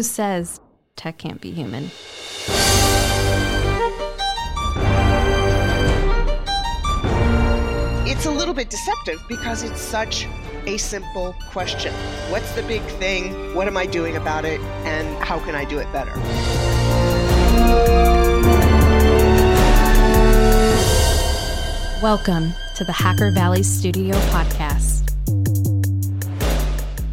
[0.00, 0.62] Who says
[0.96, 1.90] tech can't be human?
[8.08, 10.26] It's a little bit deceptive because it's such
[10.64, 11.92] a simple question.
[12.30, 13.54] What's the big thing?
[13.54, 14.58] What am I doing about it?
[14.86, 16.16] And how can I do it better?
[22.02, 24.69] Welcome to the Hacker Valley Studio podcast.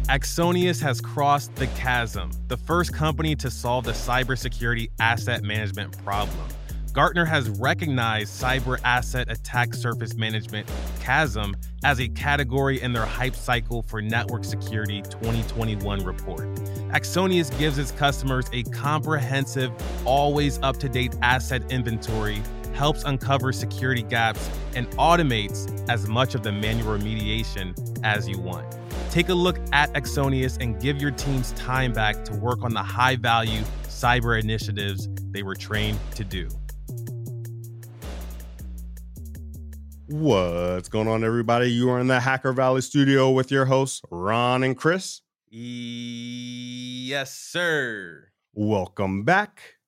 [0.08, 6.48] Axonius has crossed the chasm, the first company to solve the cybersecurity asset management problem.
[6.94, 10.66] Gartner has recognized cyber asset attack surface management
[11.00, 11.54] CAASM
[11.84, 16.54] as a category in their hype cycle for network security 2021 report.
[16.90, 19.70] Axonius gives its customers a comprehensive,
[20.06, 22.40] always up to date asset inventory,
[22.72, 28.64] helps uncover security gaps, and automates as much of the manual remediation as you want.
[29.18, 32.84] Take a look at Axonius and give your teams time back to work on the
[32.84, 36.48] high value cyber initiatives they were trained to do.
[40.06, 41.66] What's going on, everybody?
[41.66, 45.22] You are in the Hacker Valley studio with your hosts, Ron and Chris.
[45.50, 48.28] Yes, sir.
[48.54, 49.78] Welcome back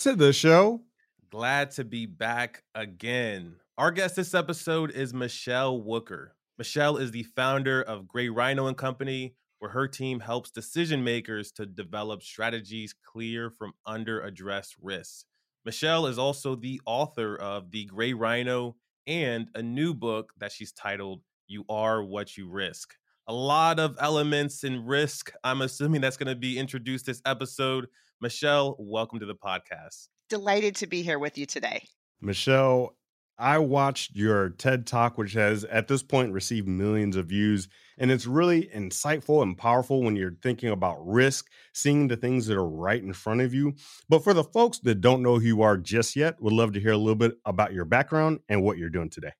[0.00, 0.82] to the show.
[1.30, 3.56] Glad to be back again.
[3.78, 6.32] Our guest this episode is Michele Wucker.
[6.58, 11.52] Michele is the founder of Gray Rhino and Company, where her team helps decision makers
[11.52, 15.26] to develop strategies clear from under addressed risks.
[15.66, 18.76] Michele is also the author of The Gray Rhino
[19.06, 22.94] and a new book that she's titled You Are What You Risk.
[23.28, 25.32] A lot of elements in risk.
[25.44, 27.86] I'm assuming that's going to be introduced this episode.
[28.22, 30.08] Michele, welcome to the podcast.
[30.30, 31.82] Delighted to be here with you today.
[32.22, 32.96] Michelle,
[33.38, 37.68] I watched your TED Talk, which has at this point received millions of views.
[37.98, 42.56] And it's really insightful and powerful when you're thinking about risk, seeing the things that
[42.56, 43.74] are right in front of you.
[44.08, 46.80] But for the folks that don't know who you are just yet, would love to
[46.80, 49.32] hear a little bit about your background and what you're doing today.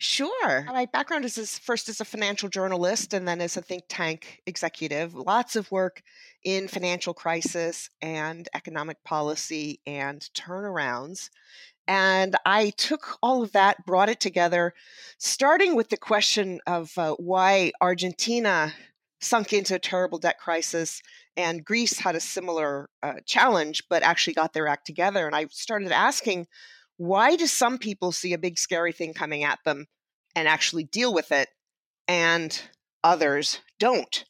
[0.00, 0.64] Sure.
[0.68, 4.40] My background is as, first as a financial journalist and then as a think tank
[4.46, 5.12] executive.
[5.12, 6.02] Lots of work
[6.44, 11.30] in financial crisis and economic policy and turnarounds.
[11.88, 14.74] And I took all of that, brought it together,
[15.16, 18.74] starting with the question of uh, why Argentina
[19.20, 21.02] sunk into a terrible debt crisis
[21.36, 25.26] and Greece had a similar uh, challenge, but actually got their act together.
[25.26, 26.46] And I started asking,
[26.98, 29.86] why do some people see a big scary thing coming at them
[30.36, 31.48] and actually deal with it,
[32.06, 32.60] and
[33.02, 34.24] others don't?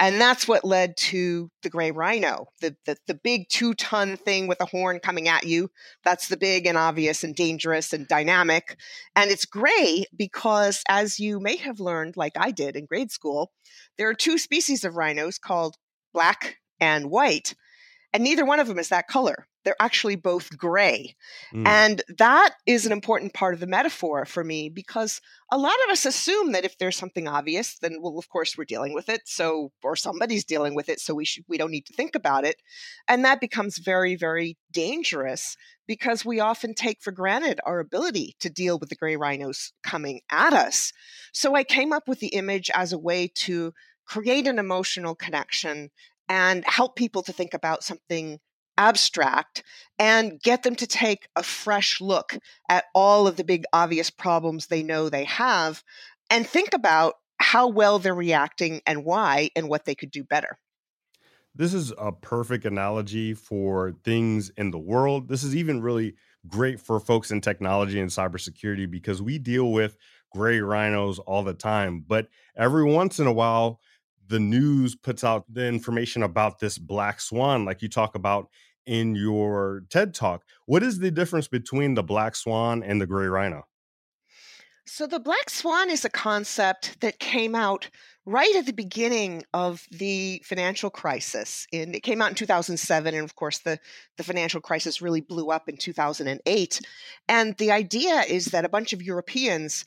[0.00, 4.46] And that's what led to the gray rhino, the, the, the big two ton thing
[4.46, 5.70] with a horn coming at you.
[6.04, 8.78] That's the big and obvious and dangerous and dynamic.
[9.16, 13.50] And it's gray because, as you may have learned, like I did in grade school,
[13.96, 15.76] there are two species of rhinos called
[16.14, 17.54] black and white.
[18.12, 21.16] And neither one of them is that color they're actually both gray.
[21.52, 21.66] Mm.
[21.66, 25.20] And that is an important part of the metaphor for me because
[25.50, 28.64] a lot of us assume that if there's something obvious, then well, of course we're
[28.64, 29.22] dealing with it.
[29.26, 32.44] So or somebody's dealing with it, so we should we don't need to think about
[32.44, 32.56] it.
[33.08, 38.50] And that becomes very, very dangerous because we often take for granted our ability to
[38.50, 40.92] deal with the gray rhinos coming at us.
[41.32, 43.72] So I came up with the image as a way to
[44.06, 45.90] create an emotional connection
[46.28, 48.38] and help people to think about something
[48.78, 49.62] abstract
[49.98, 52.38] and get them to take a fresh look
[52.70, 55.82] at all of the big obvious problems they know they have
[56.30, 60.58] and think about how well they're reacting and why and what they could do better.
[61.54, 65.28] This is a perfect analogy for things in the world.
[65.28, 66.14] This is even really
[66.46, 69.96] great for folks in technology and cybersecurity because we deal with
[70.30, 72.04] gray rhinos all the time.
[72.06, 73.80] But every once in a while,
[74.28, 78.48] the news puts out the information about this black swan, like you talk about
[78.88, 80.44] in your TED talk.
[80.64, 83.64] What is the difference between the black swan and the gray rhino?
[84.86, 87.90] So, the black swan is a concept that came out
[88.24, 91.66] right at the beginning of the financial crisis.
[91.74, 93.78] And it came out in 2007, and of course, the,
[94.16, 96.80] the financial crisis really blew up in 2008.
[97.28, 99.84] And the idea is that a bunch of Europeans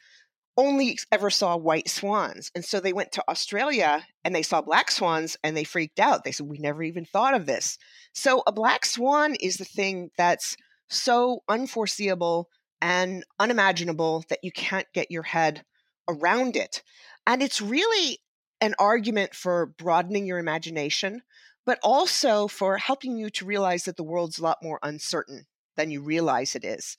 [0.57, 2.51] only ever saw white swans.
[2.53, 6.24] And so they went to Australia and they saw black swans and they freaked out.
[6.24, 7.77] They said, We never even thought of this.
[8.13, 10.57] So a black swan is the thing that's
[10.89, 12.50] so unforeseeable
[12.81, 15.63] and unimaginable that you can't get your head
[16.09, 16.83] around it.
[17.25, 18.19] And it's really
[18.59, 21.21] an argument for broadening your imagination,
[21.65, 25.45] but also for helping you to realize that the world's a lot more uncertain
[25.77, 26.98] than you realize it is.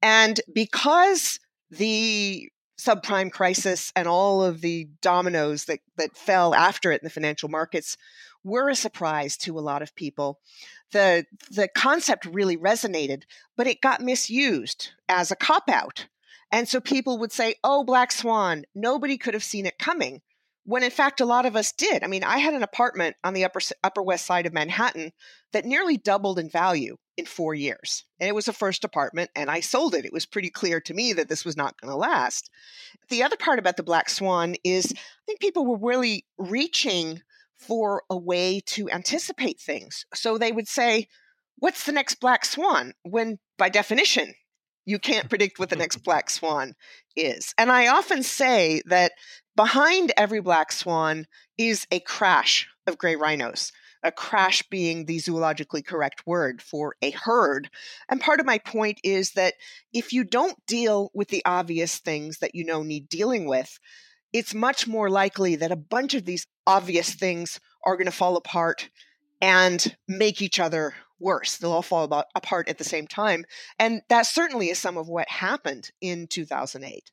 [0.00, 1.38] And because
[1.70, 2.48] the
[2.78, 7.48] subprime crisis and all of the dominoes that, that fell after it in the financial
[7.48, 7.96] markets
[8.42, 10.40] were a surprise to a lot of people.
[10.92, 13.22] The, the concept really resonated,
[13.56, 16.06] but it got misused as a cop out.
[16.52, 20.20] And so people would say, oh, Black Swan, nobody could have seen it coming
[20.64, 22.02] when in fact a lot of us did.
[22.02, 25.12] I mean, I had an apartment on the upper upper west side of Manhattan
[25.52, 28.04] that nearly doubled in value in 4 years.
[28.20, 30.04] And it was a first apartment and I sold it.
[30.04, 32.50] It was pretty clear to me that this was not going to last.
[33.08, 37.22] The other part about the black swan is I think people were really reaching
[37.58, 40.04] for a way to anticipate things.
[40.14, 41.08] So they would say,
[41.56, 44.34] "What's the next black swan?" when by definition
[44.86, 46.74] you can't predict what the next black swan
[47.16, 47.54] is.
[47.56, 49.12] And I often say that
[49.56, 51.26] behind every black swan
[51.56, 53.72] is a crash of gray rhinos.
[54.04, 57.70] A crash being the zoologically correct word for a herd.
[58.08, 59.54] And part of my point is that
[59.92, 63.80] if you don't deal with the obvious things that you know need dealing with,
[64.32, 68.36] it's much more likely that a bunch of these obvious things are going to fall
[68.36, 68.90] apart
[69.40, 71.56] and make each other worse.
[71.56, 73.44] They'll all fall about, apart at the same time.
[73.78, 77.10] And that certainly is some of what happened in 2008.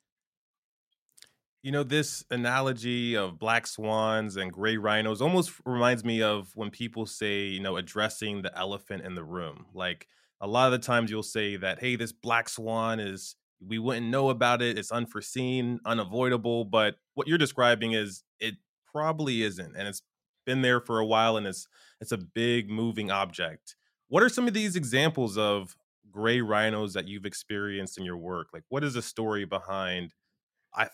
[1.64, 6.72] You know, this analogy of black swans and gray rhinos almost reminds me of when
[6.72, 9.68] people say, you know, addressing the elephant in the room.
[9.76, 10.08] Like
[10.40, 14.08] a lot of the times you'll say that, hey, this black swan is, we wouldn't
[14.08, 14.76] know about it.
[14.80, 16.66] It's unforeseen, unavoidable.
[16.66, 18.56] But what you're describing is it
[18.92, 19.76] probably isn't.
[19.78, 20.02] And it's
[20.48, 21.68] been there for a while and it's,
[22.00, 23.76] it's a big moving object.
[24.08, 25.76] What are some of these examples of
[26.10, 28.48] gray rhinos that you've experienced in your work?
[28.52, 30.16] Like, what is the story behind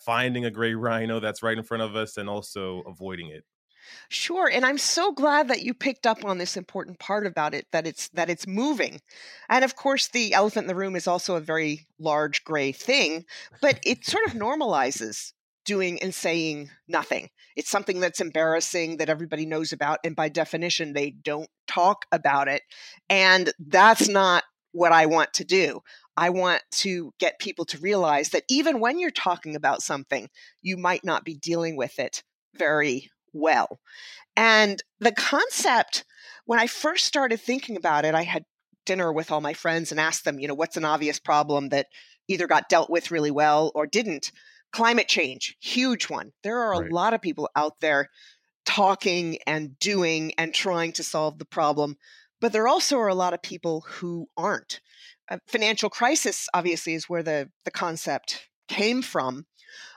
[0.03, 3.43] finding a gray rhino that's right in front of us and also avoiding it?
[4.09, 7.67] Sure, and I'm so glad that you picked up on this important part about it
[7.71, 8.99] that it's that it's moving.
[9.49, 13.25] And of course the elephant in the room is also a very large gray thing,
[13.61, 15.31] but it sort of normalizes
[15.67, 17.29] doing and saying nothing.
[17.55, 19.99] It's something that's embarrassing that everybody knows about.
[20.03, 22.61] And by definition, they don't talk about it.
[23.09, 24.43] And that's not
[24.77, 25.81] what I want to do.
[26.15, 30.29] I want to get people to realize that even when you're talking about something,
[30.61, 32.23] you might not be dealing with it
[32.55, 33.79] very well.
[34.35, 36.05] And the concept,
[36.45, 38.45] when I first started thinking about it, I had
[38.85, 41.87] dinner with all my friends and asked them, you know, what's an obvious problem that
[42.27, 44.31] either got dealt with really well or didn't?
[44.71, 46.33] Climate change, huge one.
[46.43, 46.91] There are right.
[46.91, 48.09] a lot of people out there
[48.65, 51.95] talking and doing and trying to solve the problem,
[52.39, 54.79] but there also are a lot of people who aren't.
[55.29, 59.45] A financial crisis, obviously, is where the, the concept came from.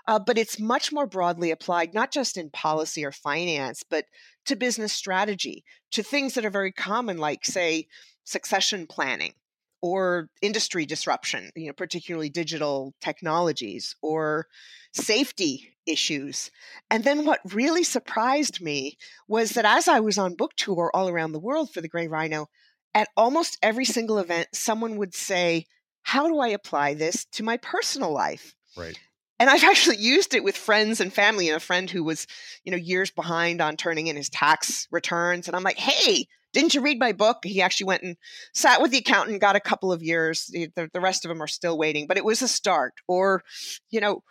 [0.07, 4.07] Uh, but it's much more broadly applied, not just in policy or finance, but
[4.47, 7.87] to business strategy, to things that are very common, like, say,
[8.25, 9.35] succession planning
[9.83, 14.47] or industry disruption, you know, particularly digital technologies or
[14.93, 16.51] safety issues.
[16.91, 18.97] And then what really surprised me
[19.29, 22.09] was that as I was on book tour all around the world for the Gray
[22.09, 22.49] Rhino,
[22.95, 25.67] at almost every single event, someone would say,
[26.03, 28.55] How do I apply this to my personal life?
[28.77, 28.99] Right.
[29.39, 32.27] And I've actually used it with friends and family and a friend who was,
[32.63, 35.47] you know, years behind on turning in his tax returns.
[35.49, 37.39] And I'm like, hey, didn't you read my book?
[37.45, 38.17] He actually went and
[38.53, 40.47] sat with the accountant, got a couple of years.
[40.47, 42.93] The, the rest of them are still waiting, but it was a start.
[43.09, 43.43] Or,
[43.89, 44.23] you know,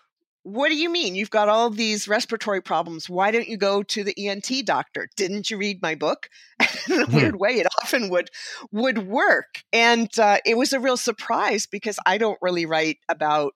[0.53, 1.15] what do you mean?
[1.15, 3.09] You've got all these respiratory problems.
[3.09, 5.07] Why don't you go to the ENT doctor?
[5.15, 6.29] Didn't you read my book?
[6.89, 7.15] In a hmm.
[7.15, 8.29] weird way, it often would
[8.71, 13.53] would work, and uh, it was a real surprise because I don't really write about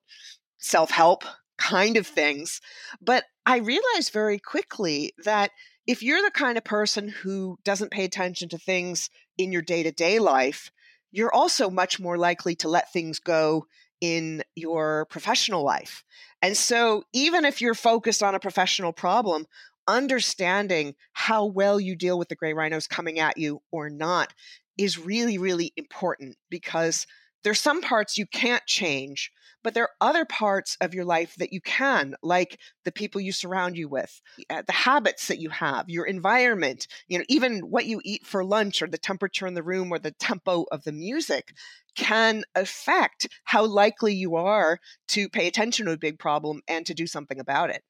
[0.59, 1.23] self help
[1.57, 2.61] kind of things,
[3.01, 5.51] but I realized very quickly that
[5.85, 9.83] if you're the kind of person who doesn't pay attention to things in your day
[9.83, 10.71] to day life,
[11.11, 13.65] you're also much more likely to let things go
[14.03, 16.03] in your professional life.
[16.41, 19.45] And so, even if you're focused on a professional problem,
[19.87, 24.33] understanding how well you deal with the gray rhinos coming at you or not
[24.77, 27.07] is really, really important because
[27.43, 29.31] there's some parts you can't change,
[29.63, 33.31] but there are other parts of your life that you can, like the people you
[33.31, 37.85] surround you with, uh, the habits that you have, your environment, you know, even what
[37.85, 40.91] you eat for lunch or the temperature in the room or the tempo of the
[40.91, 41.53] music
[41.95, 46.93] can affect how likely you are to pay attention to a big problem and to
[46.93, 47.83] do something about it.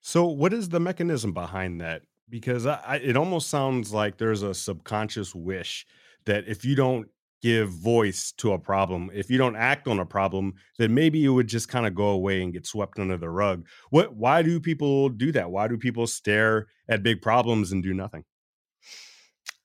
[0.00, 2.02] So, what is the mechanism behind that?
[2.28, 5.86] Because I, I, it almost sounds like there's a subconscious wish
[6.26, 7.08] that if you don't
[7.42, 9.10] give voice to a problem.
[9.14, 12.08] If you don't act on a problem, then maybe it would just kind of go
[12.08, 13.66] away and get swept under the rug.
[13.90, 15.50] What why do people do that?
[15.50, 18.24] Why do people stare at big problems and do nothing?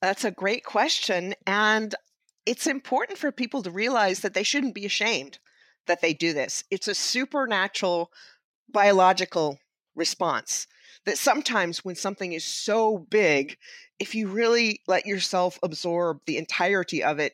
[0.01, 1.95] That's a great question and
[2.45, 5.39] it's important for people to realize that they shouldn't be ashamed
[5.87, 6.63] that they do this.
[6.69, 8.11] It's a supernatural
[8.69, 9.59] biological
[9.95, 10.67] response
[11.05, 13.57] that sometimes when something is so big,
[13.99, 17.33] if you really let yourself absorb the entirety of it,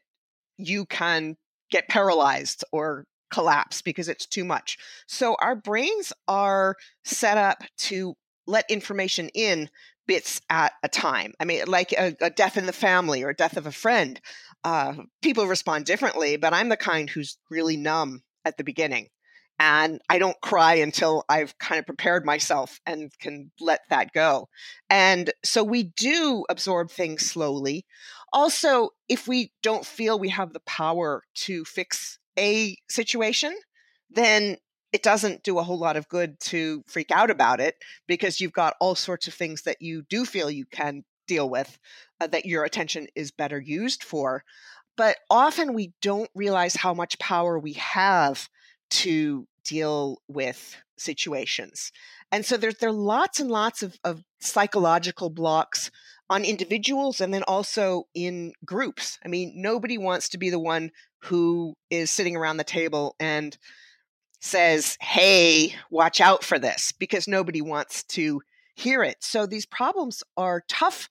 [0.59, 1.35] you can
[1.71, 4.77] get paralyzed or collapse because it's too much.
[5.07, 8.15] So our brains are set up to
[8.47, 9.69] let information in
[10.07, 11.33] bits at a time.
[11.39, 14.19] I mean, like a, a death in the family or death of a friend.
[14.63, 19.07] Uh, people respond differently, but I'm the kind who's really numb at the beginning.
[19.59, 24.47] And I don't cry until I've kind of prepared myself and can let that go.
[24.89, 27.85] And so we do absorb things slowly.
[28.31, 33.55] Also, if we don't feel we have the power to fix a situation,
[34.09, 34.57] then
[34.91, 37.75] it doesn't do a whole lot of good to freak out about it
[38.07, 41.77] because you've got all sorts of things that you do feel you can deal with
[42.19, 44.43] uh, that your attention is better used for.
[44.97, 48.49] But often we don't realize how much power we have
[48.89, 51.91] to deal with situations.
[52.31, 55.91] And so there's there are lots and lots of, of psychological blocks
[56.29, 59.17] on individuals and then also in groups.
[59.23, 60.91] I mean, nobody wants to be the one
[61.23, 63.57] who is sitting around the table and
[64.39, 68.41] says, Hey, watch out for this, because nobody wants to
[68.75, 69.17] hear it.
[69.21, 71.09] So these problems are tough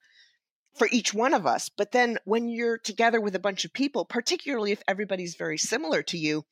[0.75, 1.69] for each one of us.
[1.69, 6.01] But then when you're together with a bunch of people, particularly if everybody's very similar
[6.03, 6.45] to you,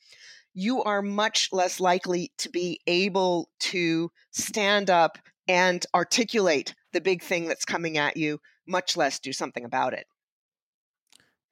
[0.53, 7.21] you are much less likely to be able to stand up and articulate the big
[7.21, 10.07] thing that's coming at you, much less do something about it.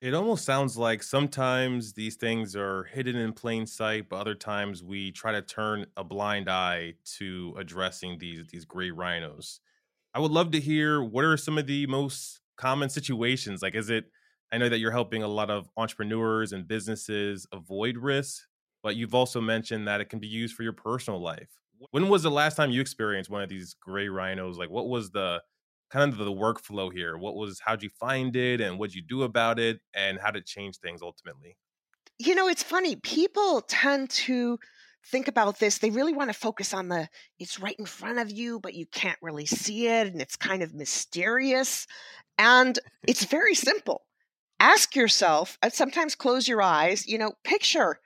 [0.02, 4.84] It almost sounds like sometimes these things are hidden in plain sight, but other times
[4.84, 9.62] we try to turn a blind eye to addressing these these gray rhinos.
[10.16, 13.62] I would love to hear what are some of the most common situations?
[13.62, 14.12] Like is it
[14.52, 18.46] I know that you're helping a lot of entrepreneurs and businesses avoid risk,
[18.84, 21.62] but you've also mentioned that it can be used for your personal life.
[21.92, 24.58] When was the last time you experienced one of these gray rhinos?
[24.58, 25.42] Like, what was the
[25.90, 27.18] kind of the workflow here?
[27.18, 30.46] What was, how'd you find it and what'd you do about it and how did
[30.46, 31.58] change things ultimately?
[32.18, 32.96] You know, it's funny.
[32.96, 34.58] People tend to
[35.06, 35.78] think about this.
[35.78, 37.08] They really want to focus on the,
[37.40, 40.64] it's right in front of you, but you can't really see it and it's kind
[40.64, 41.86] of mysterious.
[42.38, 44.06] And it's very simple.
[44.60, 48.00] Ask yourself, sometimes close your eyes, you know, picture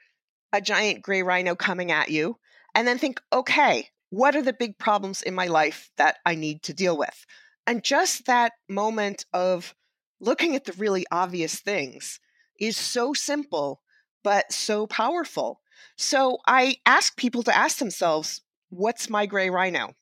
[0.52, 2.38] a giant gray rhino coming at you,
[2.76, 6.64] and then think, okay, what are the big problems in my life that I need
[6.64, 7.26] to deal with?
[7.68, 9.76] And just that moment of
[10.20, 12.20] looking at the really obvious things
[12.60, 13.82] is so simple,
[14.24, 15.62] but so powerful.
[15.98, 19.94] So I ask people to ask themselves, what's my gray rhino?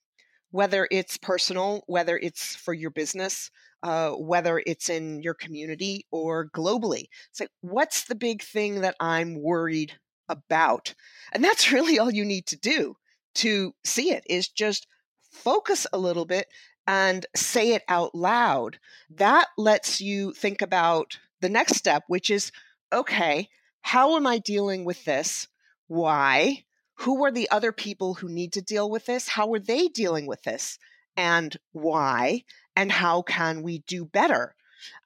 [0.51, 3.51] Whether it's personal, whether it's for your business,
[3.83, 7.05] uh, whether it's in your community or globally.
[7.29, 9.93] It's like, what's the big thing that I'm worried
[10.29, 10.93] about.
[11.31, 12.97] And that's really all you need to do
[13.35, 14.87] to see it is just
[15.31, 16.47] focus a little bit
[16.87, 18.79] and say it out loud.
[19.09, 22.51] That lets you think about the next step, which is
[22.91, 23.49] okay,
[23.81, 25.47] how am I dealing with this?
[25.87, 26.63] Why?
[27.01, 29.27] Who are the other people who need to deal with this?
[29.27, 30.79] How are they dealing with this?
[31.15, 32.43] And why?
[32.75, 34.55] And how can we do better?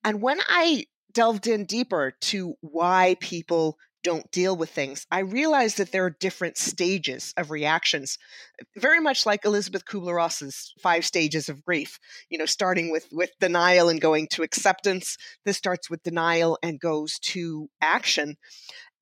[0.04, 5.76] And when I delved in deeper to why people don't deal with things, I realize
[5.76, 8.18] that there are different stages of reactions,
[8.76, 12.00] very much like Elizabeth Kubler Ross's five stages of grief.
[12.30, 15.18] You know, starting with with denial and going to acceptance.
[15.46, 18.36] This starts with denial and goes to action,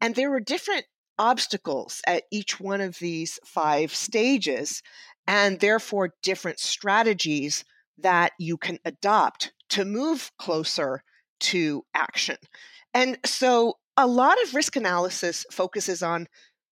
[0.01, 0.85] and there are different
[1.17, 4.81] obstacles at each one of these five stages,
[5.27, 7.65] and therefore different strategies
[7.97, 11.03] that you can adopt to move closer
[11.39, 12.37] to action.
[12.93, 16.25] And so a lot of risk analysis focuses on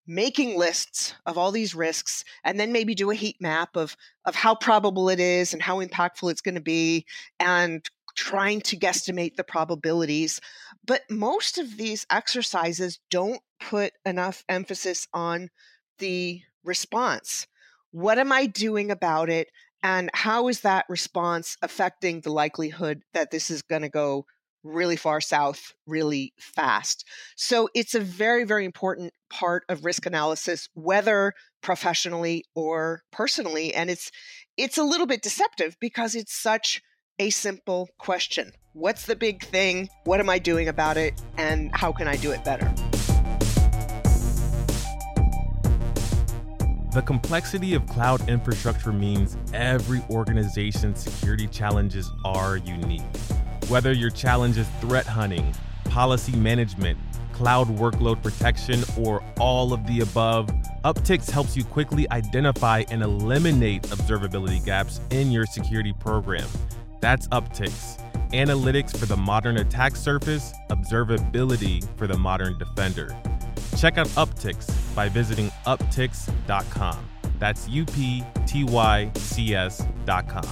[0.08, 4.34] making lists of all these risks and then maybe do a heat map of of
[4.34, 7.06] how probable it is and how impactful it's going to be
[7.38, 10.40] and trying to guesstimate the probabilities.
[10.86, 15.50] But most of these exercises don't put enough emphasis on
[16.00, 17.46] the response.
[17.92, 19.50] What am i doing about it
[19.84, 24.26] and how is that response affecting the likelihood that this is going to go
[24.64, 27.06] really far south really fast.
[27.36, 33.74] So it's a very, very important part of risk analysis, whether professionally or personally.
[33.74, 34.12] And it's
[34.58, 36.82] it's a little bit deceptive because it's such
[37.20, 38.52] a simple question.
[38.74, 39.90] What's the big thing?
[40.04, 41.20] What am I doing about it?
[41.38, 42.72] And how can I do it better?
[46.94, 53.04] The complexity of cloud infrastructure means every organization's security challenges are unique.
[53.68, 55.54] Whether your challenge is threat hunting,
[55.90, 56.98] policy management,
[57.34, 60.48] cloud workload protection, or all of the above,
[60.86, 66.48] Uptycs helps you quickly identify and eliminate observability gaps in your security program.
[67.02, 68.02] That's Uptycs.
[68.32, 73.18] Analytics for the modern attack surface, observability for the modern defender.
[73.78, 77.10] Check out Uptycs by visiting uptycs.com.
[77.38, 80.48] That's U P T Y C S.com.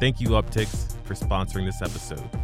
[0.00, 2.43] Thank you, Uptycs, for sponsoring this episode.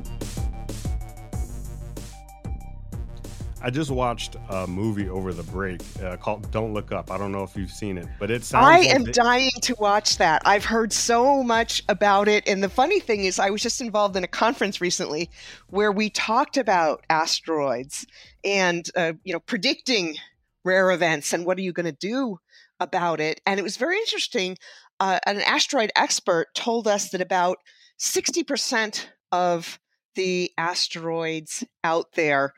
[3.62, 7.30] I just watched a movie over the break uh, called "Don't Look Up." I don't
[7.30, 8.64] know if you've seen it, but it sounds.
[8.64, 10.42] I like am the- dying to watch that.
[10.46, 14.16] I've heard so much about it, and the funny thing is, I was just involved
[14.16, 15.30] in a conference recently
[15.68, 18.06] where we talked about asteroids
[18.44, 20.16] and uh, you know predicting
[20.64, 22.38] rare events and what are you going to do
[22.80, 23.40] about it.
[23.46, 24.56] And it was very interesting.
[25.00, 27.58] Uh, an asteroid expert told us that about
[27.98, 29.78] sixty percent of
[30.14, 32.54] the asteroids out there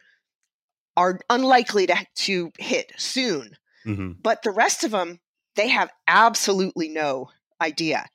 [0.97, 3.57] are unlikely to, to hit soon.
[3.87, 4.15] Mhm.
[4.23, 5.19] but the rest of them
[5.57, 7.31] they have absolutely no
[7.61, 8.07] idea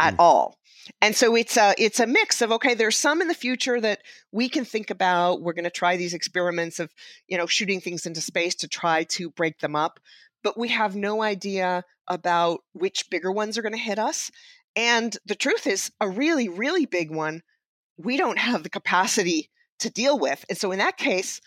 [0.00, 0.18] at Mm.
[0.18, 0.58] all.
[1.00, 4.00] And so it's a it's a mix of okay there's some in the future that
[4.32, 5.40] we can think about.
[5.42, 6.92] We're going to try these experiments of
[7.28, 10.00] you know shooting things into space to try to break them up.
[10.42, 14.30] But we have no idea about which bigger ones are going to hit us.
[14.74, 17.42] And the truth is a really really big one
[17.96, 20.44] we don't have the capacity to deal with.
[20.48, 21.40] And so in that case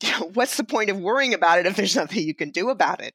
[0.34, 3.14] what's the point of worrying about it if there's nothing you can do about it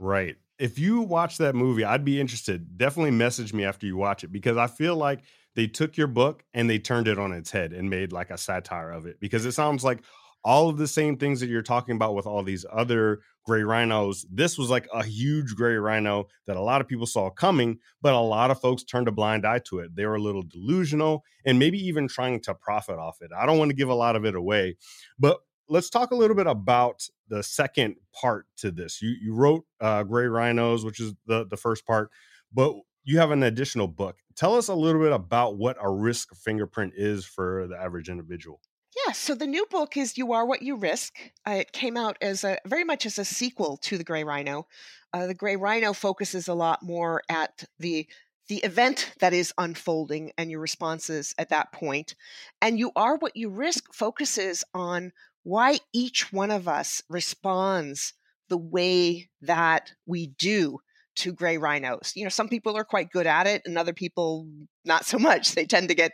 [0.00, 0.36] Right.
[0.58, 2.78] If you watch that movie, I'd be interested.
[2.78, 5.20] Definitely message me after you watch it because I feel like
[5.54, 8.38] they took your book and they turned it on its head and made like a
[8.38, 10.02] satire of it because it sounds like
[10.42, 14.24] all of the same things that you're talking about with all these other gray rhinos.
[14.30, 18.14] This was like a huge gray rhino that a lot of people saw coming, but
[18.14, 19.94] a lot of folks turned a blind eye to it.
[19.94, 23.32] They were a little delusional and maybe even trying to profit off it.
[23.36, 24.76] I don't want to give a lot of it away,
[25.18, 29.00] but let's talk a little bit about the second part to this.
[29.00, 32.10] You you wrote uh, Gray Rhinos, which is the the first part,
[32.52, 32.74] but
[33.04, 34.16] you have an additional book.
[34.36, 38.60] Tell us a little bit about what a risk fingerprint is for the average individual.
[39.06, 41.14] Yeah, so the new book is You Are What You Risk.
[41.46, 44.66] Uh, it came out as a very much as a sequel to The Gray Rhino.
[45.12, 48.06] Uh, the Gray Rhino focuses a lot more at the
[48.50, 52.16] the event that is unfolding and your responses at that point.
[52.60, 55.12] And You Are What You Risk focuses on
[55.44, 58.12] why each one of us responds
[58.48, 60.80] the way that we do
[61.14, 62.12] to gray rhinos.
[62.16, 64.48] You know, some people are quite good at it and other people
[64.84, 65.52] not so much.
[65.52, 66.10] They tend to get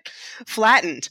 [0.46, 1.09] flattened.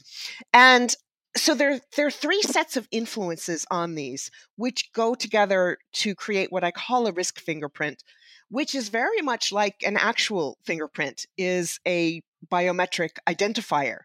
[0.52, 0.94] And
[1.36, 6.52] so there, there are three sets of influences on these, which go together to create
[6.52, 8.04] what I call a risk fingerprint,
[8.48, 14.00] which is very much like an actual fingerprint, is a biometric identifier.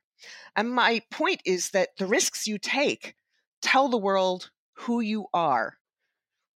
[0.56, 3.16] And my point is that the risks you take
[3.62, 5.78] tell the world who you are,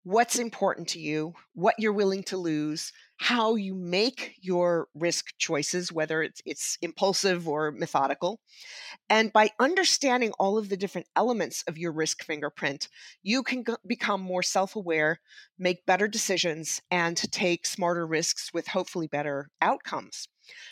[0.03, 5.91] what's important to you, what you're willing to lose, how you make your risk choices,
[5.91, 8.39] whether it's, it's impulsive or methodical.
[9.09, 12.87] And by understanding all of the different elements of your risk fingerprint,
[13.23, 15.19] you can become more self aware,
[15.57, 20.27] make better decisions, and take smarter risks with hopefully better outcomes.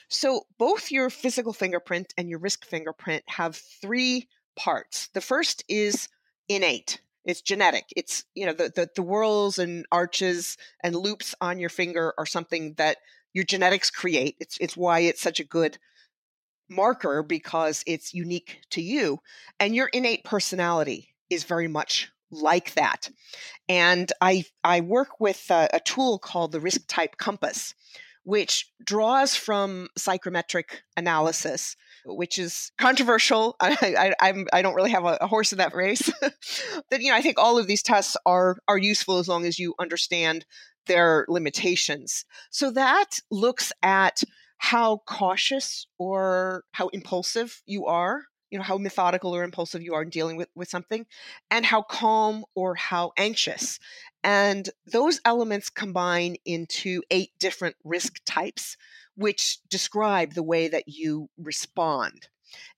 [0.10, 5.08] So, both your physical fingerprint and your risk fingerprint have three parts.
[5.13, 6.10] The first is
[6.47, 6.99] innate.
[7.26, 7.86] It's genetic.
[7.96, 12.26] It's, you know, the, the, the whorls and arches and loops on your finger are
[12.26, 12.98] something that
[13.34, 14.36] your genetics create.
[14.40, 15.78] It's, it's why it's such a good
[16.70, 19.20] marker because it's unique to you.
[19.60, 23.10] And your innate personality is very much like that.
[23.70, 27.74] And I, I work with a, a tool called the Risk Type Compass,
[28.24, 33.56] which draws from psychometric analysis which is controversial.
[33.60, 36.12] I, I, I'm, I don't really have a, a horse in that race.
[36.22, 39.60] that you know, I think all of these tests are are useful as long as
[39.60, 40.46] you understand
[40.88, 42.26] their limitations.
[42.50, 44.24] So that looks at
[44.58, 48.24] how cautious or how impulsive you are.
[48.54, 51.08] You know how methodical or impulsive you are in dealing with, with something,
[51.50, 53.80] and how calm or how anxious.
[54.24, 58.78] And those elements combine into eight different risk types
[59.16, 62.28] which describe the way that you respond.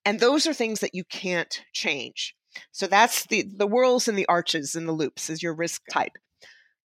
[0.05, 2.35] And those are things that you can't change.
[2.71, 6.13] So that's the the whirls and the arches and the loops is your risk type.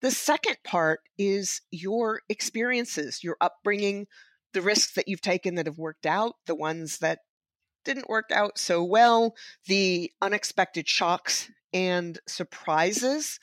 [0.03, 4.09] The second part is your experiences, your upbringing,
[4.53, 7.21] the risks that you've taken that have worked out, the ones that
[7.85, 9.35] didn't work out so well,
[9.67, 13.39] the unexpected shocks and surprises,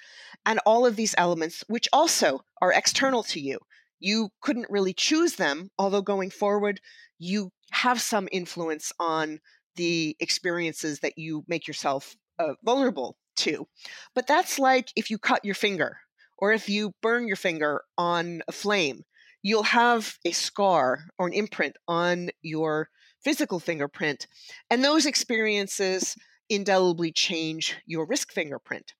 [0.46, 3.60] and all of these elements, which also are external to you
[4.00, 6.80] you couldn't really choose them, although going forward,
[7.20, 9.40] you have some influence on
[9.76, 13.68] the experiences that you make yourself uh, vulnerable to.
[14.16, 15.98] But that's like if you cut your finger
[16.38, 19.04] or if you burn your finger on a flame,
[19.42, 22.90] you'll have a scar or an imprint on your
[23.24, 24.28] physical fingerprint.
[24.70, 26.16] And those experiences
[26.50, 28.94] indelibly change your risk fingerprint.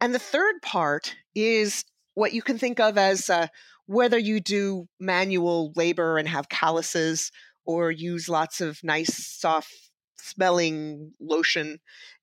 [0.00, 3.46] And the third part is what you can think of as uh,
[3.86, 7.30] whether you do manual labor and have calluses
[7.64, 9.72] or use lots of nice, soft
[10.16, 11.78] smelling lotion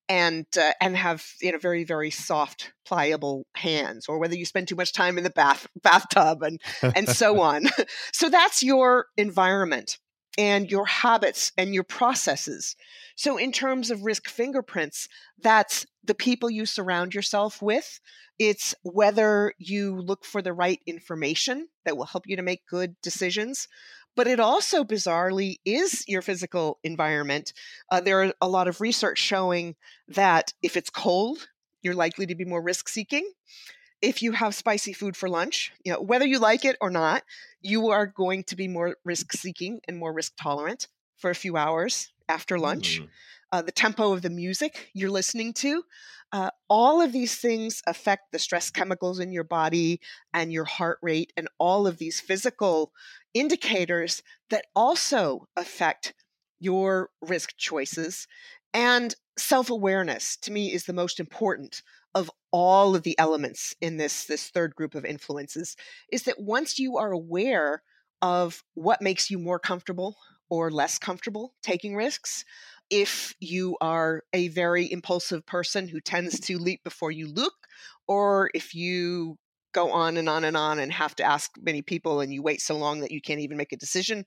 [0.10, 4.68] and uh, and have you know very very soft pliable hands or whether you spend
[4.68, 6.60] too much time in the bath bathtub and
[6.96, 7.64] and so on
[8.12, 10.00] so that's your environment
[10.38, 12.76] and your habits and your processes
[13.16, 15.08] so in terms of risk fingerprints
[15.42, 18.00] that's the people you surround yourself with
[18.40, 22.96] it's whether you look for the right information that will help you to make good
[23.02, 23.68] decisions
[24.16, 27.54] but it also bizarrely is your physical environment.
[27.90, 29.76] Uh, there are a lot of research showing
[30.08, 31.48] that if it's cold,
[31.82, 33.30] you're likely to be more risk seeking.
[34.02, 37.24] If you have spicy food for lunch, you know, whether you like it or not,
[37.62, 40.88] you are going to be more risk seeking and more risk tolerant
[41.18, 43.02] for a few hours after lunch.
[43.02, 43.08] Mm.
[43.52, 45.84] Uh, the tempo of the music you're listening to,
[46.32, 50.00] uh, all of these things affect the stress chemicals in your body
[50.34, 52.94] and your heart rate and all of these physical
[53.34, 56.14] indicators that also affect
[56.60, 58.28] your risk choices.
[58.74, 61.82] And self awareness to me is the most important
[62.14, 65.76] of all of the elements in this, this third group of influences
[66.12, 67.84] is that once you are aware
[68.22, 70.18] of what makes you more comfortable
[70.50, 72.44] or less comfortable taking risks,
[72.90, 77.54] if you are a very impulsive person who tends to leap before you look,
[78.08, 79.38] or if you
[79.74, 82.62] go on and on and on and have to ask many people and you wait
[82.62, 84.26] so long that you can't even make a decision.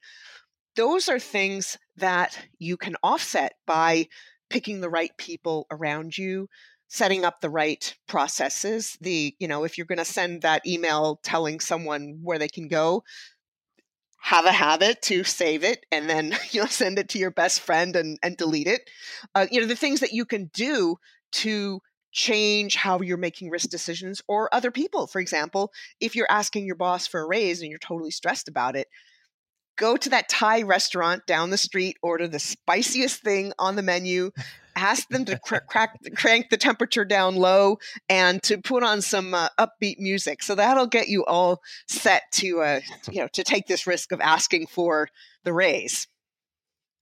[0.76, 4.08] Those are things that you can offset by
[4.50, 6.48] picking the right people around you,
[6.88, 8.96] setting up the right processes.
[9.00, 12.68] The, you know, if you're going to send that email telling someone where they can
[12.68, 13.04] go,
[14.24, 17.60] have a habit to save it and then you know send it to your best
[17.60, 18.88] friend and, and delete it
[19.34, 20.96] uh, you know the things that you can do
[21.30, 21.78] to
[22.10, 25.70] change how you're making risk decisions or other people for example
[26.00, 28.88] if you're asking your boss for a raise and you're totally stressed about it
[29.76, 34.30] go to that thai restaurant down the street order the spiciest thing on the menu
[34.76, 39.34] ask them to cr- crack, crank the temperature down low and to put on some
[39.34, 40.42] uh, upbeat music.
[40.42, 44.20] So that'll get you all set to, uh, you know, to take this risk of
[44.20, 45.08] asking for
[45.44, 46.06] the raise.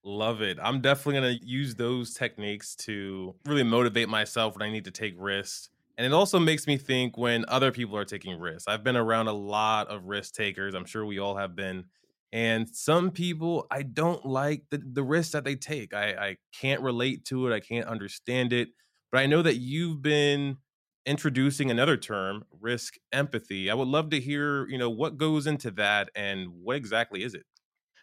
[0.05, 0.57] Love it.
[0.61, 4.91] I'm definitely going to use those techniques to really motivate myself when I need to
[4.91, 5.69] take risks.
[5.97, 8.67] And it also makes me think when other people are taking risks.
[8.67, 10.73] I've been around a lot of risk takers.
[10.73, 11.85] I'm sure we all have been.
[12.33, 15.93] And some people, I don't like the, the risks that they take.
[15.93, 17.55] I, I can't relate to it.
[17.55, 18.69] I can't understand it.
[19.11, 20.57] But I know that you've been
[21.05, 23.69] introducing another term, risk empathy.
[23.69, 27.35] I would love to hear, you know, what goes into that and what exactly is
[27.35, 27.45] it?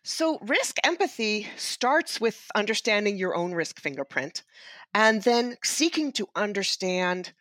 [0.05, 4.45] So, risk empathy starts with understanding your own risk fingerprint
[4.95, 7.33] and then seeking to understand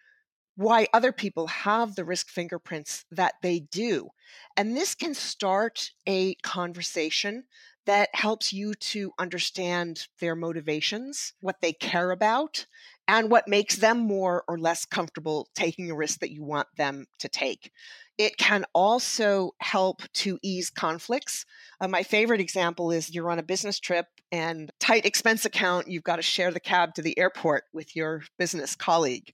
[0.60, 4.10] why other people have the risk fingerprints that they do.
[4.58, 7.46] And this can start a conversation
[7.86, 12.66] that helps you to understand their motivations, what they care about,
[13.08, 17.06] and what makes them more or less comfortable taking a risk that you want them
[17.20, 17.72] to take.
[18.18, 21.46] It can also help to ease conflicts.
[21.80, 26.04] Uh, my favorite example is you're on a business trip and tight expense account, you've
[26.04, 29.34] got to share the cab to the airport with your business colleague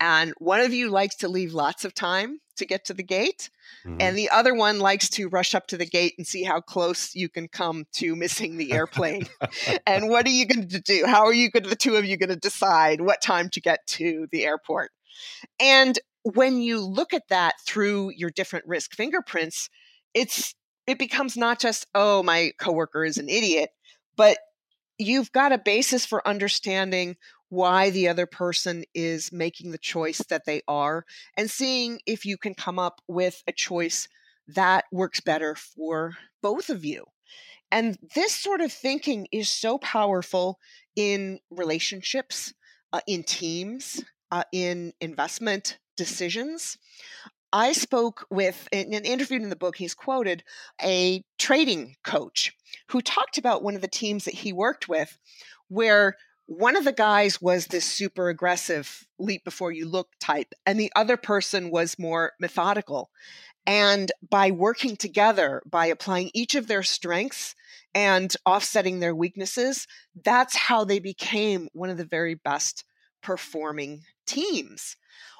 [0.00, 3.50] and one of you likes to leave lots of time to get to the gate
[3.86, 3.98] mm-hmm.
[4.00, 7.14] and the other one likes to rush up to the gate and see how close
[7.14, 9.26] you can come to missing the airplane.
[9.86, 11.04] And what are you going to do?
[11.06, 13.86] How are you going the two of you going to decide what time to get
[13.88, 14.90] to the airport?
[15.58, 19.70] And when you look at that through your different risk fingerprints
[20.14, 20.54] it's
[20.86, 23.70] it becomes not just oh my coworker is an idiot
[24.16, 24.38] but
[24.98, 27.16] you've got a basis for understanding
[27.50, 31.04] why the other person is making the choice that they are
[31.36, 34.08] and seeing if you can come up with a choice
[34.46, 37.04] that works better for both of you.
[37.70, 40.58] And this sort of thinking is so powerful
[40.96, 42.54] in relationships,
[42.92, 46.78] uh, in teams, uh, in investment decisions.
[47.52, 50.44] I spoke with, in an interview in the book, he's quoted
[50.82, 52.52] a trading coach
[52.88, 55.18] who talked about one of the teams that he worked with
[55.68, 56.16] where
[56.50, 60.90] one of the guys was this super aggressive leap before you look type, and the
[60.96, 63.08] other person was more methodical.
[63.66, 67.54] And by working together, by applying each of their strengths
[67.94, 69.86] and offsetting their weaknesses,
[70.24, 72.84] that's how they became one of the very best
[73.22, 74.96] performing teams.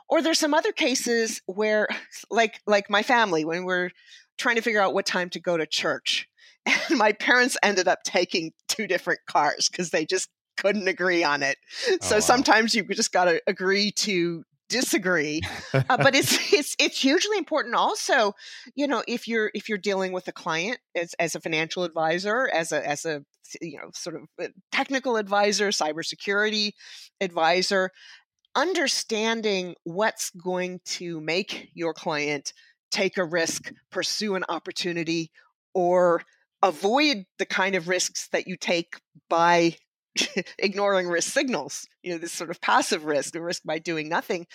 [0.08, 1.88] Or there's some other cases where,
[2.30, 3.90] like like my family, when we're
[4.38, 6.28] trying to figure out what time to go to church,
[6.66, 10.28] and my parents ended up taking two different cars because they just
[10.60, 11.56] couldn't agree on it.
[11.88, 12.20] Oh, so wow.
[12.20, 15.40] sometimes you just got to agree to disagree
[15.74, 18.32] uh, but it's it's it's hugely important also
[18.76, 22.48] you know if you're if you're dealing with a client as as a financial advisor
[22.54, 23.22] as a as a
[23.60, 26.70] you know sort of uh, technical advisor cybersecurity
[27.20, 27.90] advisor
[28.54, 32.52] understanding what's going to make your client
[32.92, 35.32] take a risk pursue an opportunity
[35.74, 36.22] or
[36.62, 39.74] avoid the kind of risks that you take by
[40.58, 44.46] ignoring risk signals, you know, this sort of passive risk, the risk by doing nothing.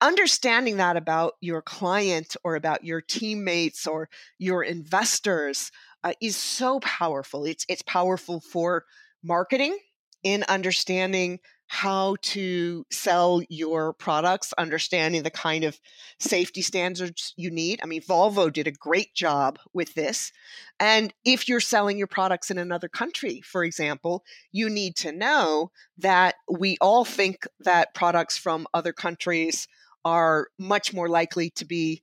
[0.00, 5.72] Understanding that about your client or about your teammates or your investors
[6.04, 7.44] uh, is so powerful.
[7.44, 8.84] It's it's powerful for
[9.24, 9.76] marketing
[10.22, 15.78] in understanding how to sell your products, understanding the kind of
[16.18, 17.78] safety standards you need.
[17.82, 20.32] I mean, Volvo did a great job with this.
[20.80, 25.70] And if you're selling your products in another country, for example, you need to know
[25.98, 29.68] that we all think that products from other countries
[30.06, 32.02] are much more likely to be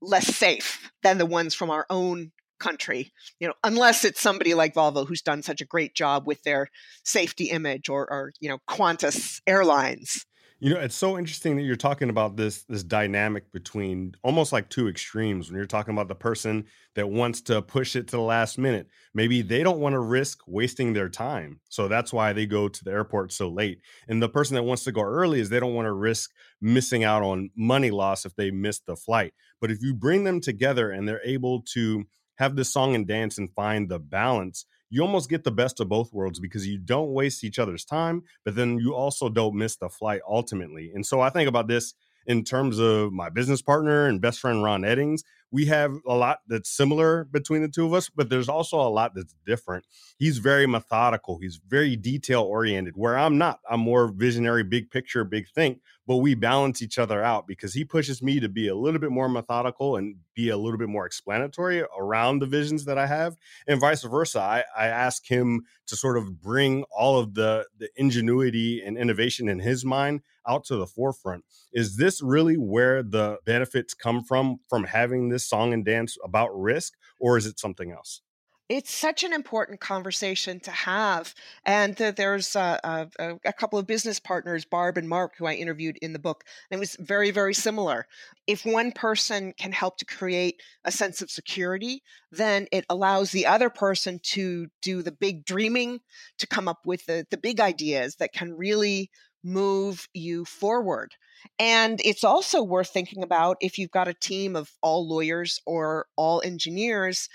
[0.00, 4.74] less safe than the ones from our own country you know unless it's somebody like
[4.74, 6.68] volvo who's done such a great job with their
[7.04, 10.26] safety image or, or you know qantas airlines.
[10.58, 14.70] You know it's so interesting that you're talking about this this dynamic between almost like
[14.70, 16.64] two extremes when you're talking about the person
[16.94, 18.88] that wants to push it to the last minute.
[19.12, 22.84] Maybe they don't want to risk wasting their time so that's why they go to
[22.84, 23.80] the airport so late.
[24.08, 27.04] And the person that wants to go early is they don't want to risk missing
[27.04, 29.34] out on money loss if they miss the flight.
[29.60, 32.06] But if you bring them together and they're able to
[32.38, 35.88] have this song and dance and find the balance, you almost get the best of
[35.88, 39.76] both worlds because you don't waste each other's time, but then you also don't miss
[39.76, 40.92] the flight ultimately.
[40.94, 41.94] And so I think about this
[42.26, 46.38] in terms of my business partner and best friend Ron Eddings we have a lot
[46.48, 49.84] that's similar between the two of us, but there's also a lot that's different.
[50.18, 53.60] He's very methodical, he's very detail oriented, where I'm not.
[53.70, 57.84] I'm more visionary, big picture, big think, but we balance each other out because he
[57.84, 61.06] pushes me to be a little bit more methodical and be a little bit more
[61.06, 64.40] explanatory around the visions that I have, and vice versa.
[64.40, 69.48] I, I ask him to sort of bring all of the, the ingenuity and innovation
[69.48, 71.44] in his mind out to the forefront.
[71.72, 76.48] Is this really where the benefits come from from having this song and dance about
[76.58, 78.22] risk, or is it something else?
[78.68, 81.34] it's such an important conversation to have.
[81.64, 85.54] And uh, there's uh, a, a, couple of business partners, Barb and Mark, who I
[85.54, 88.06] interviewed in the book, and it was very, very similar.
[88.46, 93.46] If one person can help to create a sense of security, then it allows the
[93.46, 96.00] other person to do the big dreaming,
[96.38, 99.10] to come up with the, the big ideas that can really
[99.46, 101.14] move you forward.
[101.58, 106.06] And it's also worth thinking about if you've got a team of all lawyers or
[106.16, 107.28] all engineers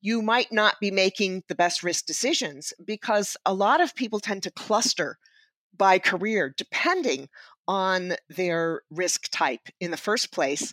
[0.00, 4.42] you might not be making the best risk decisions because a lot of people tend
[4.42, 5.18] to cluster
[5.76, 7.28] by career depending
[7.68, 10.72] on their risk type in the first place.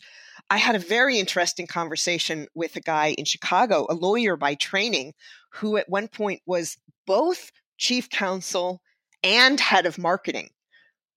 [0.50, 5.13] I had a very interesting conversation with a guy in Chicago, a lawyer by training,
[5.56, 8.82] who at one point was both chief counsel
[9.23, 10.50] and head of marketing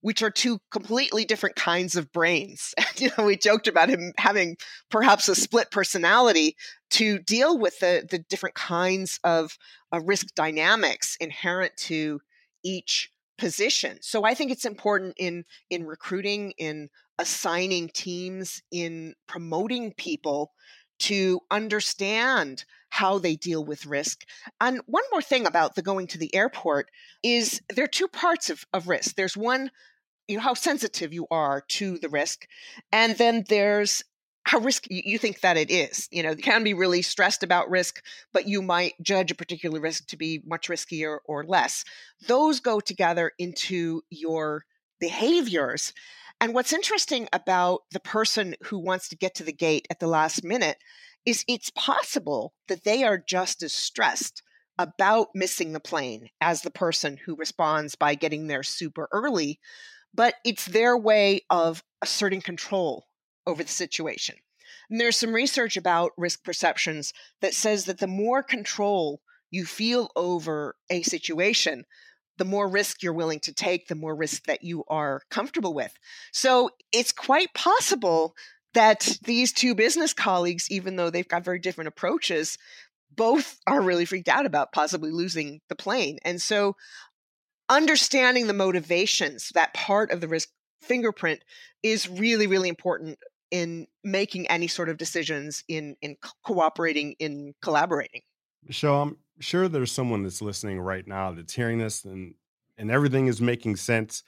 [0.01, 2.73] which are two completely different kinds of brains.
[2.97, 4.57] you know, we joked about him having
[4.89, 6.55] perhaps a split personality
[6.91, 9.57] to deal with the, the different kinds of
[9.93, 12.19] uh, risk dynamics inherent to
[12.63, 13.97] each position.
[14.01, 20.51] So I think it's important in in recruiting, in assigning teams, in promoting people
[20.99, 24.25] to understand how they deal with risk.
[24.59, 26.91] And one more thing about the going to the airport
[27.23, 29.15] is there are two parts of, of risk.
[29.15, 29.71] There's one
[30.27, 32.47] you know how sensitive you are to the risk
[32.91, 34.03] and then there's
[34.43, 37.69] how risky you think that it is you know you can be really stressed about
[37.69, 38.01] risk
[38.33, 41.83] but you might judge a particular risk to be much riskier or less.
[42.27, 44.65] Those go together into your
[44.99, 45.93] behaviors
[46.39, 50.07] and what's interesting about the person who wants to get to the gate at the
[50.07, 50.77] last minute
[51.25, 54.41] is it's possible that they are just as stressed
[54.79, 59.59] about missing the plane as the person who responds by getting there super early
[60.13, 63.07] but it's their way of asserting control
[63.45, 64.35] over the situation.
[64.89, 70.09] And there's some research about risk perceptions that says that the more control you feel
[70.15, 71.85] over a situation,
[72.37, 75.93] the more risk you're willing to take, the more risk that you are comfortable with.
[76.31, 78.35] So it's quite possible
[78.73, 82.57] that these two business colleagues, even though they've got very different approaches,
[83.13, 86.17] both are really freaked out about possibly losing the plane.
[86.23, 86.75] And so
[87.71, 90.49] understanding the motivations, that part of the risk
[90.81, 91.43] fingerprint
[91.81, 93.17] is really, really important
[93.49, 98.21] in making any sort of decisions in in cooperating in collaborating.
[98.65, 102.35] Michele, I'm sure there's someone that's listening right now that's hearing this and
[102.77, 104.23] and everything is making sense,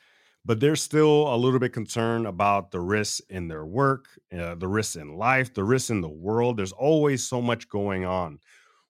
[0.45, 4.06] but they're still a little bit concerned about the risks in their work,
[4.38, 6.58] uh, the risks in life, the risks in the world.
[6.58, 8.39] There's always so much going on.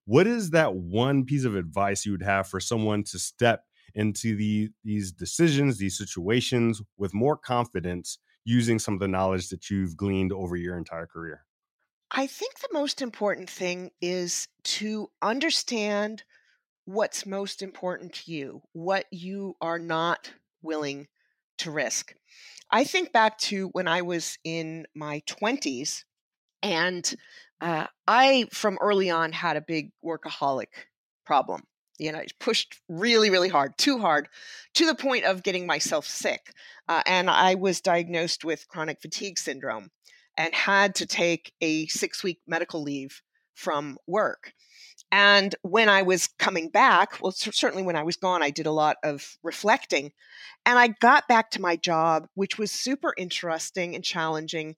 [0.06, 3.64] What is that one piece of advice you would have for someone to step
[3.96, 9.70] into the, these decisions, these situations with more confidence using some of the knowledge that
[9.70, 11.46] you've gleaned over your entire career?
[12.12, 16.24] I think the most important thing is to understand
[16.86, 21.08] what's most important to you, what you are not willing
[21.60, 22.14] to risk.
[22.70, 26.06] I think back to when I was in my 20s,
[26.62, 27.14] and
[27.62, 30.88] uh, I, from early on, had a big workaholic
[31.26, 31.64] problem.
[32.00, 34.28] You know, I pushed really, really hard, too hard,
[34.76, 36.54] to the point of getting myself sick.
[36.88, 39.92] Uh, and I was diagnosed with chronic fatigue syndrome
[40.38, 43.22] and had to take a six week medical leave
[43.54, 44.54] from work.
[45.12, 48.72] And when I was coming back, well, certainly when I was gone, I did a
[48.72, 50.12] lot of reflecting.
[50.66, 54.76] And I got back to my job, which was super interesting and challenging.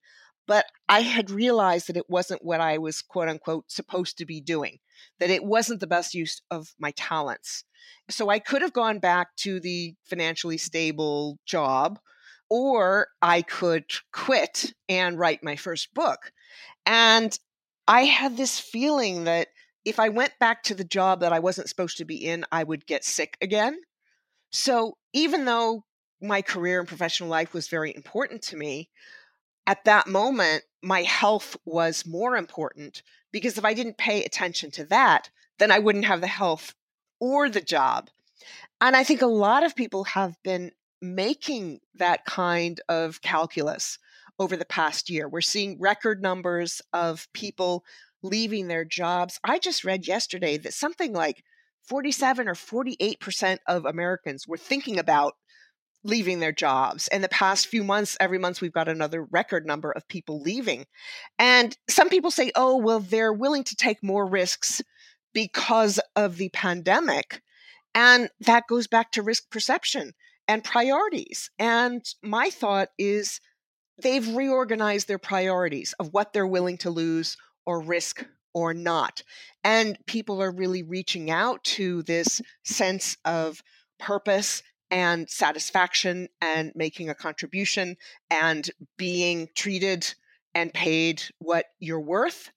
[0.48, 4.42] But I had realized that it wasn't what I was, quote unquote, supposed to be
[4.42, 4.80] doing,
[5.20, 7.64] that it wasn't the best use of my talents.
[8.10, 12.00] So I could have gone back to the financially stable job,
[12.50, 16.32] or I could quit and write my first book.
[16.86, 17.38] And
[17.88, 19.48] I had this feeling that
[19.84, 22.64] if I went back to the job that I wasn't supposed to be in, I
[22.64, 23.78] would get sick again.
[24.52, 25.86] So even though
[26.22, 28.90] my career and professional life was very important to me,
[29.68, 33.02] at that moment, my health was more important
[33.32, 36.74] because if I didn't pay attention to that, then I wouldn't have the health
[37.20, 38.10] or the job.
[38.80, 43.98] And I think a lot of people have been making that kind of calculus
[44.38, 45.28] over the past year.
[45.28, 47.84] We're seeing record numbers of people
[48.22, 49.40] leaving their jobs.
[49.44, 51.44] I just read yesterday that something like
[51.88, 55.36] 47 or 48% of Americans were thinking about
[56.06, 57.10] leaving their jobs.
[57.10, 60.86] In the past few months, every month we've got another record number of people leaving.
[61.40, 64.82] And some people say, oh, well, they're willing to take more risks
[65.34, 67.42] because of the pandemic.
[67.96, 70.14] And that goes back to risk perception
[70.48, 71.50] and priorities.
[71.58, 73.42] And my thought is
[74.02, 79.24] they've reorganized their priorities of what they're willing to lose or risk or not.
[79.64, 83.64] And people are really reaching out to this sense of
[84.00, 87.98] purpose and satisfaction and making a contribution
[88.30, 90.14] and being treated
[90.54, 92.52] and paid what you're worth.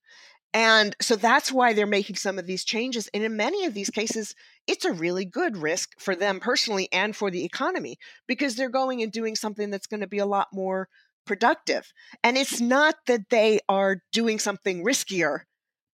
[0.55, 3.09] And so that's why they're making some of these changes.
[3.13, 4.35] And in many of these cases,
[4.67, 9.03] it's a really good risk for them personally and for the economy because they're going
[9.03, 10.89] and doing something that's going to be a lot more
[11.27, 11.93] productive.
[12.25, 15.41] And it's not that they are doing something riskier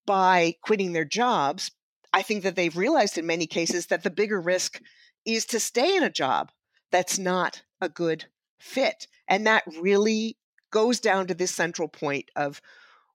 [0.05, 1.71] by quitting their jobs.
[2.13, 4.79] I think that they've realized in many cases that the bigger risk
[5.25, 6.51] is to stay in a job
[6.91, 8.25] that's not a good
[8.59, 9.07] fit.
[9.27, 10.37] And that really
[10.71, 12.61] goes down to this central point of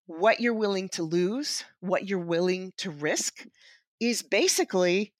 [0.06, 3.46] what you're willing to lose, what you're willing to risk
[4.00, 5.12] is basically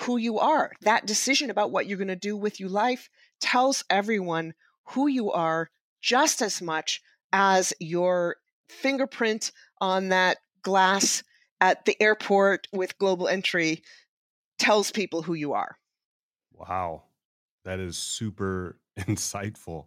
[0.00, 0.72] who you are.
[0.80, 5.30] That decision about what you're going to do with your life tells everyone who you
[5.30, 8.36] are just as much as your
[8.68, 11.22] fingerprint on that glass
[11.60, 13.82] at the airport with global entry
[14.58, 15.76] tells people who you are.
[16.60, 17.04] Wow.
[17.64, 19.86] That is super insightful.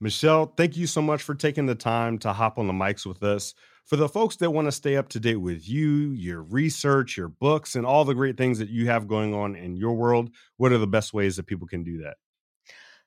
[0.00, 3.22] Michele, thank you so much for taking the time to hop on the mics with
[3.22, 3.54] us.
[3.84, 7.28] For the folks that want to stay up to date with you, your research, your
[7.28, 10.72] books, and all the great things that you have going on in your world, what
[10.72, 12.16] are the best ways that people can do that?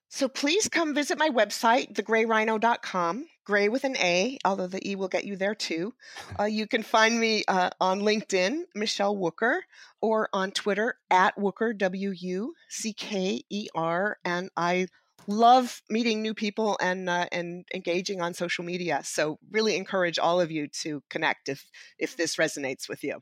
[0.10, 5.08] So please come visit my website, thegrayrhino.com, gray with an A, although the E will
[5.08, 5.94] get you there too.
[6.40, 9.62] Uh, you can find me uh, on LinkedIn, Michele Wucker,
[10.02, 14.18] or on Twitter at Wucker, W U C K E R.
[14.24, 14.88] And I
[15.26, 19.02] love meeting new people and uh, and engaging on social media.
[19.04, 21.66] So really encourage all of you to connect if
[21.98, 23.20] if this resonates with you.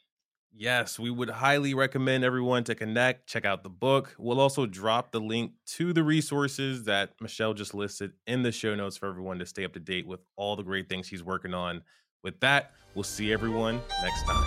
[0.57, 4.15] Yes, we would highly recommend everyone to connect, check out the book.
[4.17, 8.73] We'll also drop the link to the resources that Michele just listed in the show
[8.73, 11.53] notes for everyone to stay up to date with all the great things she's working
[11.53, 11.83] on.
[12.23, 14.43] With that, we'll see everyone next time.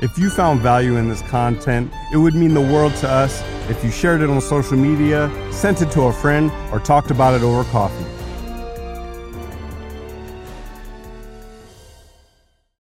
[0.00, 3.82] If you found value in this content, it would mean the world to us if
[3.82, 7.42] you shared it on social media, sent it to a friend, or talked about it
[7.42, 8.13] over coffee.